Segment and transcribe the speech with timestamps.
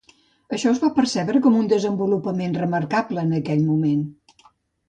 [0.55, 4.05] Això es va percebre com un desenvolupament remarcable en aquell moment.